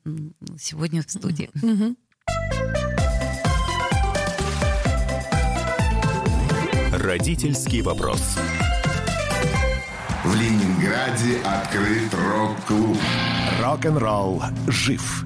[0.60, 1.50] сегодня в студии.
[6.92, 8.22] Родительский вопрос.
[10.26, 12.98] В Ленинграде открыт рок-клуб.
[13.62, 15.26] Рок-н-ролл жив.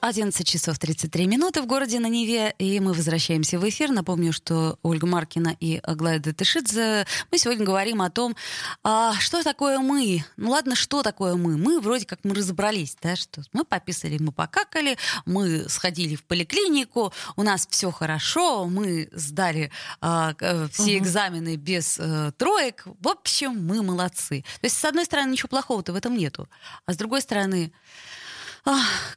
[0.00, 3.90] 11 часов 33 минуты в городе на Неве, и мы возвращаемся в эфир.
[3.90, 7.06] Напомню, что Ольга Маркина и Аглая Датышидзе.
[7.32, 8.36] Мы сегодня говорим о том,
[8.84, 10.24] а, что такое мы.
[10.36, 11.56] Ну ладно, что такое мы?
[11.56, 17.12] Мы вроде как мы разобрались, да, что мы пописали, мы покакали, мы сходили в поликлинику,
[17.36, 20.34] у нас все хорошо, мы сдали а,
[20.72, 21.04] все угу.
[21.04, 22.84] экзамены без а, троек.
[23.00, 24.44] В общем, мы молодцы.
[24.60, 26.48] То есть, с одной стороны, ничего плохого-то в этом нету,
[26.84, 27.72] а с другой стороны,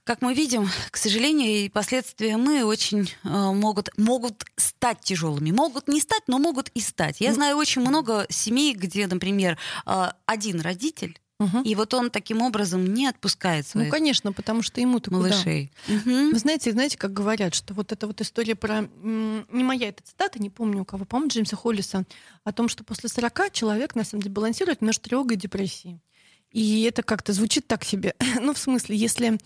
[0.04, 5.52] как мы видим, к сожалению, и последствия мы очень э, могут, могут стать тяжелыми.
[5.52, 7.20] Могут не стать, но могут и стать.
[7.20, 11.62] Я ну, знаю очень много семей, где, например, э, один родитель Угу.
[11.64, 15.72] И вот он таким образом не отпускает своих Ну, конечно, потому что ему-то малышей.
[15.88, 16.32] Угу.
[16.32, 18.90] Вы знаете, знаете, как говорят, что вот эта вот история про...
[19.02, 22.04] Не моя эта цитата, не помню у кого, по-моему, Джеймса Холлиса,
[22.44, 26.02] о том, что после 40 человек, на самом деле, балансирует между тревогой и депрессией.
[26.52, 28.16] И это как-то звучит так себе.
[28.42, 29.38] ну, в смысле, если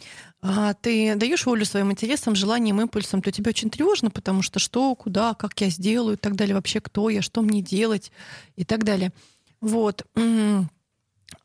[0.41, 4.95] а, ты даешь волю своим интересам, желаниям, импульсам, то тебе очень тревожно, потому что что,
[4.95, 8.11] куда, как я сделаю и так далее, вообще кто я, что мне делать
[8.55, 9.11] и так далее.
[9.59, 10.05] Вот.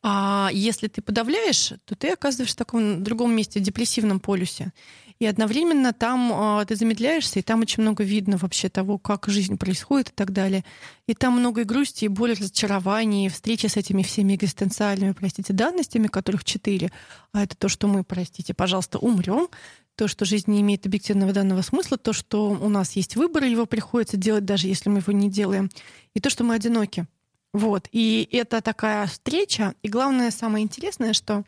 [0.03, 4.73] А если ты подавляешь, то ты оказываешься в таком другом месте, депрессивном полюсе.
[5.19, 9.59] И одновременно там э, ты замедляешься, и там очень много видно вообще того, как жизнь
[9.59, 10.65] происходит и так далее.
[11.09, 15.53] И там много и грусти, и боли, разочарований, и встречи с этими всеми экзистенциальными, простите,
[15.53, 16.93] данностями, которых четыре.
[17.33, 19.49] А это то, что мы, простите, пожалуйста, умрем,
[19.97, 23.67] то, что жизнь не имеет объективного данного смысла, то, что у нас есть выбор, его
[23.67, 25.69] приходится делать, даже если мы его не делаем,
[26.15, 27.09] и то, что мы одиноки.
[27.53, 27.89] Вот.
[27.93, 29.75] И это такая встреча.
[29.83, 31.45] И главное, самое интересное, что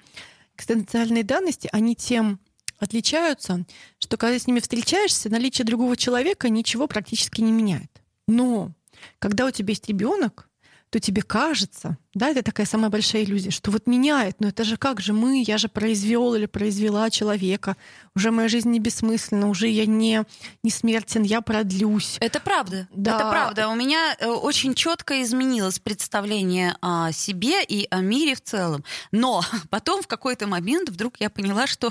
[0.56, 2.40] экзистенциальные данности, они тем
[2.78, 3.64] отличаются,
[3.98, 7.90] что когда с ними встречаешься, наличие другого человека ничего практически не меняет.
[8.26, 8.72] Но
[9.18, 10.49] когда у тебя есть ребенок,
[10.90, 14.76] то тебе кажется, да, это такая самая большая иллюзия, что вот меняет, но это же
[14.76, 17.76] как же мы, я же произвел или произвела человека,
[18.16, 20.24] уже моя жизнь не бессмысленна, уже я не,
[20.64, 22.16] не смертен, я продлюсь.
[22.20, 23.14] Это правда, да.
[23.14, 23.68] это правда.
[23.68, 28.84] У меня э, очень четко изменилось представление о себе и о мире в целом.
[29.12, 31.90] Но потом в какой-то момент вдруг я поняла, что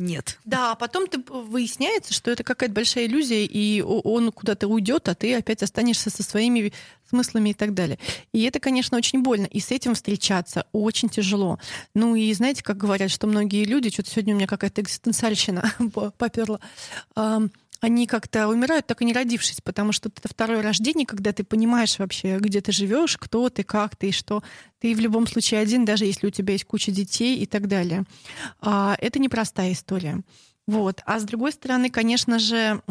[0.00, 0.38] нет.
[0.44, 5.14] Да, а потом ты выясняется, что это какая-то большая иллюзия, и он куда-то уйдет, а
[5.14, 6.72] ты опять останешься со своими
[7.08, 7.98] смыслами и так далее.
[8.32, 9.46] И это, конечно, очень больно.
[9.46, 11.58] И с этим встречаться очень тяжело.
[11.94, 15.72] Ну и знаете, как говорят, что многие люди, что-то сегодня у меня какая-то экзистенциальщина
[16.18, 16.60] поперла,
[17.80, 21.98] они как-то умирают, так и не родившись, потому что это второе рождение, когда ты понимаешь
[21.98, 24.42] вообще, где ты живешь, кто ты, как ты и что.
[24.78, 28.04] Ты в любом случае один, даже если у тебя есть куча детей и так далее.
[28.60, 30.20] А, это непростая история.
[30.66, 31.00] Вот.
[31.06, 32.82] А с другой стороны, конечно же,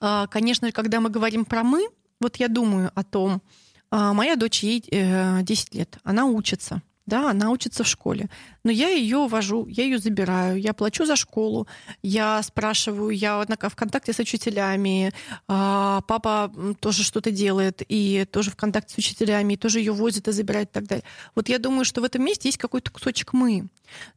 [0.00, 1.88] а, конечно, когда мы говорим про мы,
[2.20, 3.42] вот я думаю о том,
[3.90, 6.82] а, моя дочь ей 10 э, лет, она учится.
[7.06, 8.28] Да, она учится в школе.
[8.64, 11.68] Но я ее вожу, я ее забираю, я плачу за школу,
[12.02, 15.12] я спрашиваю, я в контакте с учителями,
[15.46, 20.26] а, папа тоже что-то делает, и тоже в контакте с учителями, и тоже ее возит
[20.26, 21.04] и забирает и так далее.
[21.36, 23.68] Вот я думаю, что в этом месте есть какой-то кусочек мы.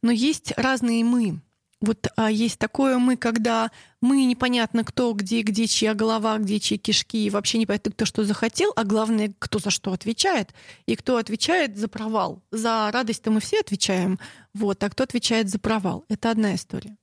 [0.02, 1.40] Но есть разные мы.
[1.80, 3.70] Вот а, есть такое мы, когда
[4.00, 8.24] мы непонятно кто, где, где чья голова, где чьи кишки, и вообще непонятно, кто что
[8.24, 10.54] захотел, а главное, кто за что отвечает,
[10.86, 12.42] и кто отвечает за провал.
[12.50, 14.18] За радость-то мы все отвечаем,
[14.54, 16.04] вот, а кто отвечает за провал.
[16.08, 16.96] Это одна история.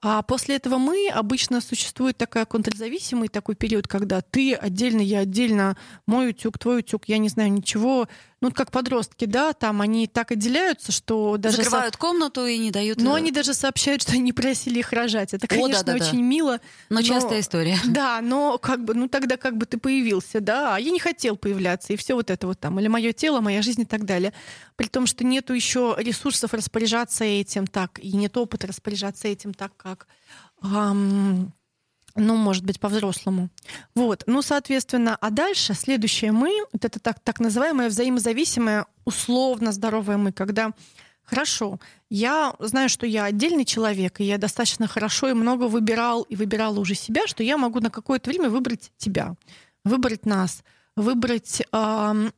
[0.00, 5.76] А после этого мы обычно существует такая контрзависимый такой период, когда ты отдельно, я отдельно,
[6.06, 8.08] мой утюг, твой утюг, я не знаю ничего.
[8.40, 11.56] Ну, как подростки, да, там они так отделяются, что даже...
[11.56, 12.00] Закрывают со...
[12.00, 13.00] комнату и не дают...
[13.00, 15.34] Но они даже сообщают, что они просили их рожать.
[15.34, 16.24] Это, конечно, О, да, да, очень да.
[16.24, 16.37] мило.
[16.42, 17.78] Но, но частая история.
[17.88, 21.36] Да, но как бы, ну тогда как бы ты появился, да, а я не хотел
[21.36, 22.78] появляться, и все вот это вот там.
[22.78, 24.32] Или мое тело, моя жизнь и так далее.
[24.76, 29.76] При том, что нету еще ресурсов распоряжаться этим так, и нет опыта распоряжаться этим так,
[29.76, 30.06] как
[30.62, 31.52] эм,
[32.18, 33.48] ну, может быть, по-взрослому.
[33.94, 34.24] Вот.
[34.26, 40.32] Ну, соответственно, а дальше следующее мы, вот это так, так называемое взаимозависимое, условно здоровое мы,
[40.32, 40.72] когда
[41.28, 41.78] Хорошо.
[42.08, 46.80] Я знаю, что я отдельный человек, и я достаточно хорошо и много выбирал и выбирала
[46.80, 49.34] уже себя, что я могу на какое-то время выбрать тебя,
[49.84, 50.62] выбрать нас,
[50.96, 52.30] выбрать э,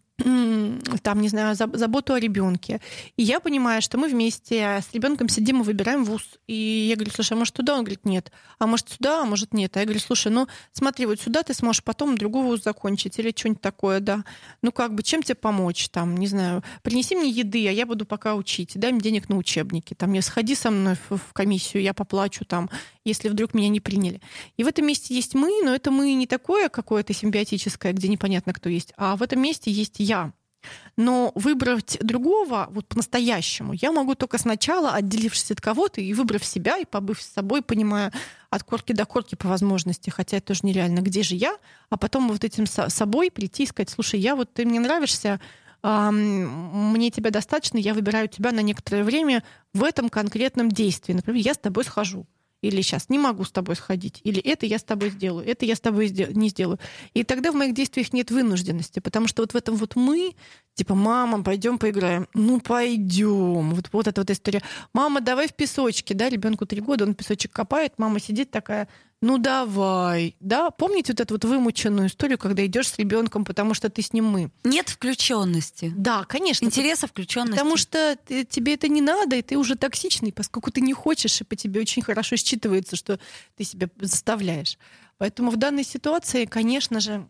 [1.03, 2.81] там, не знаю, заб- заботу о ребенке.
[3.17, 6.39] И я понимаю, что мы вместе с ребенком сидим и выбираем вуз.
[6.47, 7.75] И я говорю, слушай, а может туда?
[7.75, 8.31] Он говорит, нет.
[8.59, 9.23] А может сюда?
[9.23, 9.77] А может нет.
[9.77, 13.33] А я говорю, слушай, ну смотри, вот сюда ты сможешь потом другой вуз закончить или
[13.35, 14.25] что-нибудь такое, да.
[14.63, 15.89] Ну как бы, чем тебе помочь?
[15.89, 18.73] Там, не знаю, принеси мне еды, а я буду пока учить.
[18.75, 19.95] Дай мне денег на учебники.
[19.95, 22.71] Там, не сходи со мной в комиссию, я поплачу там,
[23.05, 24.21] если вдруг меня не приняли.
[24.57, 28.53] И в этом месте есть мы, но это мы не такое какое-то симбиотическое, где непонятно,
[28.53, 30.33] кто есть, а в этом месте есть я.
[30.97, 36.77] Но выбрать другого вот по-настоящему я могу только сначала, отделившись от кого-то и выбрав себя,
[36.77, 38.13] и побыв с собой, понимая
[38.51, 41.57] от корки до корки по возможности, хотя это тоже нереально, где же я,
[41.89, 45.41] а потом вот этим со- собой прийти и сказать, слушай, я вот ты мне нравишься,
[45.83, 51.15] мне тебя достаточно, я выбираю тебя на некоторое время в этом конкретном действии.
[51.15, 52.27] Например, я с тобой схожу.
[52.63, 54.21] Или сейчас не могу с тобой сходить.
[54.23, 56.79] Или это я с тобой сделаю, это я с тобой не сделаю.
[57.15, 60.35] И тогда в моих действиях нет вынужденности, потому что вот в этом вот мы,
[60.75, 62.29] типа, мама, пойдем поиграем.
[62.35, 63.71] Ну, пойдем.
[63.71, 64.63] Вот, вот эта вот история.
[64.93, 68.89] Мама, давай в песочке, да, ребенку три года, он песочек копает, мама сидит такая,
[69.23, 70.71] ну давай, да.
[70.71, 74.27] Помните вот эту вот вымученную историю, когда идешь с ребенком, потому что ты с ним
[74.27, 74.51] мы?
[74.65, 75.93] Нет включенности.
[75.97, 76.65] Да, конечно.
[76.65, 77.57] Интереса включенности.
[77.59, 81.41] Потому что ты- тебе это не надо, и ты уже токсичный, поскольку ты не хочешь,
[81.41, 83.19] и по тебе очень хорошо считывается, что
[83.57, 84.79] ты себя заставляешь.
[85.19, 87.27] Поэтому в данной ситуации, конечно же,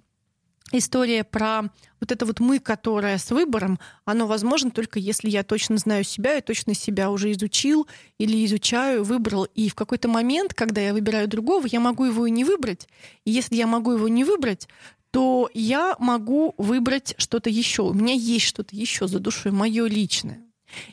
[0.72, 1.62] история про
[2.00, 6.38] вот это вот мы, которое с выбором, оно возможно только если я точно знаю себя
[6.38, 7.86] и точно себя уже изучил
[8.18, 9.44] или изучаю, выбрал.
[9.54, 12.88] И в какой-то момент, когда я выбираю другого, я могу его и не выбрать.
[13.24, 14.68] И если я могу его не выбрать,
[15.10, 17.82] то я могу выбрать что-то еще.
[17.82, 20.40] У меня есть что-то еще за душой, мое личное.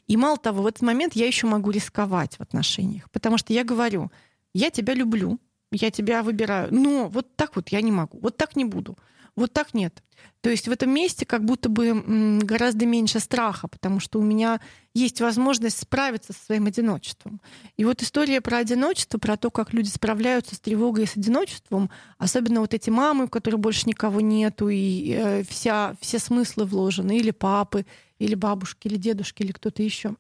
[0.08, 3.64] И мало того, в этот момент я еще могу рисковать в отношениях, потому что я
[3.64, 4.12] говорю,
[4.54, 5.40] я тебя люблю,
[5.72, 8.98] я тебя выбираю, но вот так вот я не могу, вот так не буду,
[9.38, 10.04] вот так нет.
[10.42, 14.60] То есть в этом месте как будто бы гораздо меньше страха, потому что у меня
[14.94, 17.40] есть возможность справиться со своим одиночеством.
[17.78, 21.92] И вот история про одиночество, про то, как люди справляются с тревогой и с одиночеством,
[22.18, 27.18] особенно вот эти мамы, у которых больше никого нету, и э, вся, все смыслы вложены,
[27.18, 27.86] или папы,
[28.18, 30.16] или бабушки, или дедушки, или кто-то еще.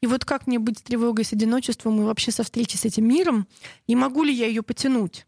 [0.00, 3.06] И вот как мне быть с тревогой, с одиночеством и вообще со встречей с этим
[3.06, 3.46] миром,
[3.86, 5.26] и могу ли я ее потянуть?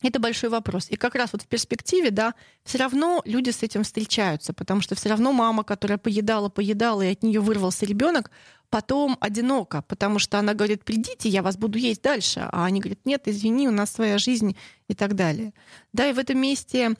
[0.00, 0.86] Это большой вопрос.
[0.90, 2.34] И как раз вот в перспективе, да,
[2.64, 7.12] все равно люди с этим встречаются, потому что все равно мама, которая поедала, поедала, и
[7.12, 8.30] от нее вырвался ребенок,
[8.70, 12.48] потом одинока, потому что она говорит, придите, я вас буду есть дальше.
[12.52, 14.56] А они говорят, нет, извини, у нас своя жизнь
[14.86, 15.52] и так далее.
[15.92, 16.94] Да, и в этом месте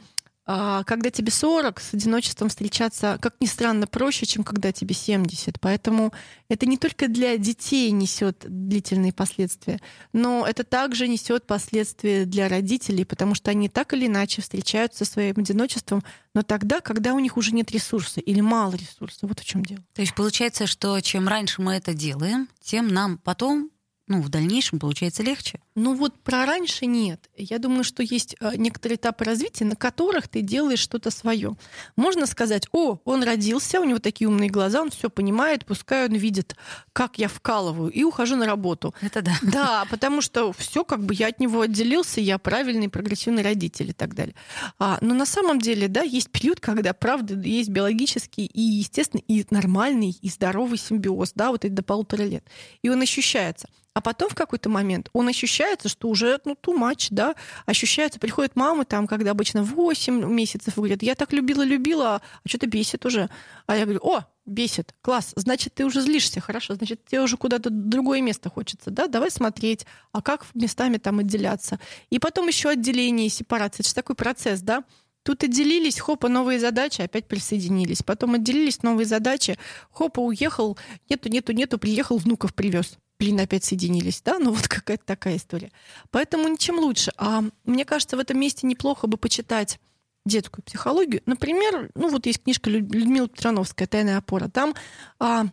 [0.50, 5.61] а, когда тебе 40, с одиночеством встречаться, как ни странно, проще, чем когда тебе 70.
[5.61, 6.14] Поэтому
[6.48, 9.78] это не только для детей несет длительные последствия,
[10.14, 15.12] но это также несет последствия для родителей, потому что они так или иначе встречаются со
[15.12, 19.26] своим одиночеством, но тогда, когда у них уже нет ресурса или мало ресурса.
[19.26, 19.84] Вот в чем дело.
[19.92, 23.70] То есть получается, что чем раньше мы это делаем, тем нам потом,
[24.09, 25.61] ну, в дальнейшем получается легче.
[25.75, 27.29] Ну вот про раньше нет.
[27.37, 31.57] Я думаю, что есть э, некоторые этапы развития, на которых ты делаешь что-то свое.
[31.94, 36.14] Можно сказать, о, он родился, у него такие умные глаза, он все понимает, пускай он
[36.14, 36.57] видит,
[36.92, 38.94] как я вкалываю, и ухожу на работу.
[39.03, 39.33] Это да.
[39.42, 43.92] Да, потому что все как бы я от него отделился, я правильный прогрессивный родитель и
[43.92, 44.35] так далее.
[44.79, 49.47] А, но на самом деле, да, есть период, когда, правда, есть биологический и естественный, и
[49.51, 52.44] нормальный, и здоровый симбиоз, да, вот это до полутора лет.
[52.83, 53.68] И он ощущается.
[53.98, 57.34] А потом в какой-то момент он ощущается, что уже, ну, too much, да,
[57.66, 62.68] ощущается, приходит мама там, когда обычно 8 месяцев, и говорит, я так любила-любила, а что-то
[62.68, 63.28] бесит уже.
[63.66, 67.70] А я говорю, о, бесит, класс, значит, ты уже злишься, хорошо, значит, тебе уже куда-то
[67.70, 71.80] другое место хочется, да, давай смотреть, а как местами там отделяться.
[72.08, 74.84] И потом еще отделение, сепарация, это же такой процесс, да,
[75.24, 78.02] Тут отделились, хопа, новые задачи, опять присоединились.
[78.02, 79.58] Потом отделились, новые задачи,
[79.90, 80.78] хопа, уехал,
[81.11, 85.72] нету, нету, нету, приехал, внуков привез блин, опять соединились, да, ну вот какая-то такая история.
[86.11, 87.12] Поэтому ничем лучше.
[87.16, 89.78] А мне кажется, в этом месте неплохо бы почитать
[90.24, 91.22] детскую психологию.
[91.26, 94.48] Например, ну вот есть книжка Людмилы Петрановская «Тайная опора».
[94.48, 94.74] Там
[95.18, 95.46] а,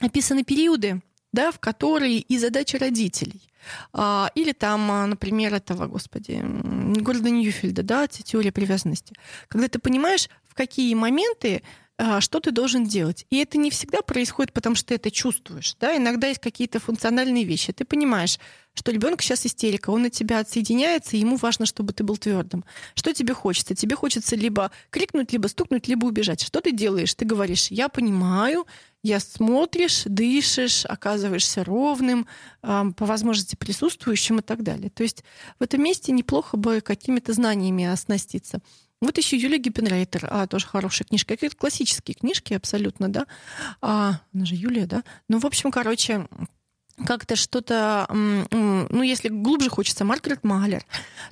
[0.00, 1.00] описаны периоды,
[1.32, 3.42] да, в которые и задачи родителей.
[3.92, 9.14] А, или там, а, например, этого, господи, Гордона Ньюфельда, да, теория привязанности.
[9.48, 11.62] Когда ты понимаешь, в какие моменты
[12.20, 13.26] что ты должен делать.
[13.30, 15.76] И это не всегда происходит, потому что ты это чувствуешь.
[15.78, 15.96] Да?
[15.96, 17.72] Иногда есть какие-то функциональные вещи.
[17.72, 18.38] Ты понимаешь,
[18.72, 22.64] что ребенок сейчас истерика, он от тебя отсоединяется, и ему важно, чтобы ты был твердым.
[22.94, 23.74] Что тебе хочется?
[23.74, 26.40] Тебе хочется либо крикнуть, либо стукнуть, либо убежать.
[26.40, 27.14] Что ты делаешь?
[27.14, 28.66] Ты говоришь, я понимаю,
[29.02, 32.26] я смотришь, дышишь, оказываешься ровным,
[32.62, 34.88] по возможности присутствующим и так далее.
[34.90, 35.24] То есть
[35.58, 38.60] в этом месте неплохо бы какими-то знаниями оснаститься.
[39.00, 41.34] Вот еще Юлия Гиппенрейтер, а, тоже хорошая книжка.
[41.34, 43.26] Это классические книжки абсолютно, да.
[43.80, 45.04] А, она же Юлия, да.
[45.28, 46.26] Ну, в общем, короче,
[47.06, 50.84] как-то что-то, ну, если глубже хочется, Маргарет Малер.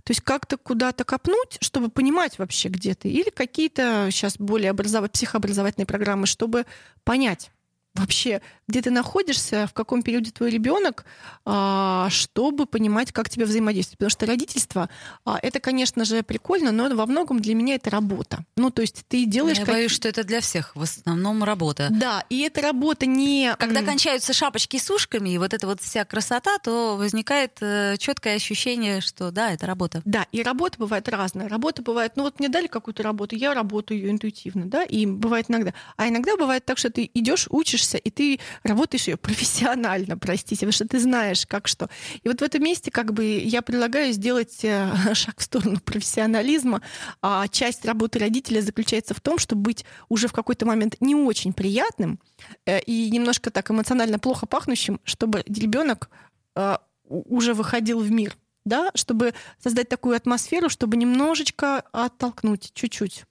[0.04, 3.10] То есть как-то куда-то копнуть, чтобы понимать вообще, где ты.
[3.10, 5.10] Или какие-то сейчас более образов...
[5.10, 6.64] психообразовательные программы, чтобы
[7.04, 7.50] понять,
[7.98, 11.04] вообще, где ты находишься, в каком периоде твой ребенок,
[11.44, 13.98] а, чтобы понимать, как тебе взаимодействовать.
[13.98, 14.90] Потому что родительство
[15.24, 18.44] а, это, конечно же, прикольно, но во многом для меня это работа.
[18.56, 19.58] Ну, то есть ты делаешь...
[19.58, 19.74] Я как...
[19.74, 21.88] боюсь, что это для всех в основном работа.
[21.90, 23.54] Да, и эта работа не...
[23.58, 28.36] Когда кончаются шапочки с ушками, и вот эта вот вся красота, то возникает э, четкое
[28.36, 30.02] ощущение, что да, это работа.
[30.04, 31.48] Да, и работа бывает разная.
[31.48, 35.46] Работа бывает, ну вот мне дали какую-то работу, я работаю ее интуитивно, да, и бывает
[35.48, 35.72] иногда.
[35.96, 40.72] А иногда бывает так, что ты идешь, учишься, и ты работаешь ее профессионально, простите, потому
[40.72, 41.88] что ты знаешь, как что.
[42.22, 46.82] И вот в этом месте как бы я предлагаю сделать э, шаг в сторону профессионализма.
[47.22, 51.52] А часть работы родителя заключается в том, чтобы быть уже в какой-то момент не очень
[51.52, 52.20] приятным
[52.66, 56.10] э, и немножко так эмоционально плохо пахнущим, чтобы ребенок
[56.54, 56.76] э,
[57.08, 63.24] уже выходил в мир, да, чтобы создать такую атмосферу, чтобы немножечко оттолкнуть, чуть-чуть.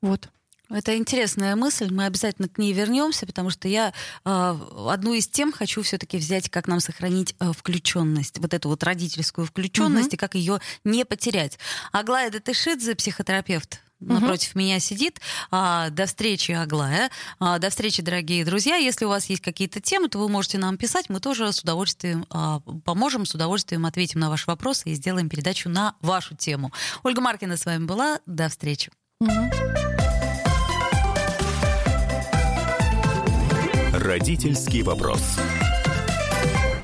[0.00, 0.28] Вот.
[0.70, 3.92] Это интересная мысль, мы обязательно к ней вернемся, потому что я
[4.24, 4.58] э,
[4.88, 9.46] одну из тем хочу все-таки взять, как нам сохранить э, включенность, вот эту вот родительскую
[9.46, 10.14] включенность угу.
[10.14, 11.58] и как ее не потерять.
[11.92, 14.60] Аглая Датышидзе, психотерапевт, напротив угу.
[14.60, 15.20] меня сидит.
[15.50, 17.10] А, до встречи, Аглая.
[17.38, 18.76] А, до встречи, дорогие друзья.
[18.76, 21.08] Если у вас есть какие-то темы, то вы можете нам писать.
[21.08, 25.68] Мы тоже с удовольствием а, поможем, с удовольствием ответим на ваши вопросы и сделаем передачу
[25.68, 26.72] на вашу тему.
[27.02, 28.20] Ольга Маркина с вами была.
[28.26, 28.90] До встречи.
[29.20, 29.91] Угу.
[33.92, 35.38] Родительский вопрос.